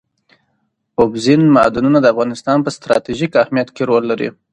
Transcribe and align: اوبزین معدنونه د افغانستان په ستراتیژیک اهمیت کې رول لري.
اوبزین 1.01 1.41
معدنونه 1.55 1.99
د 2.01 2.05
افغانستان 2.13 2.57
په 2.65 2.69
ستراتیژیک 2.77 3.31
اهمیت 3.43 3.69
کې 3.75 3.83
رول 3.89 4.03
لري. 4.11 4.29